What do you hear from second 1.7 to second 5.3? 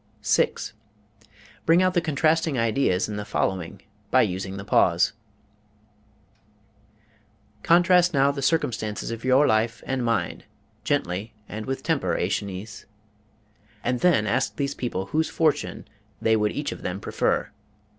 out the contrasting ideas in the following by using the pause: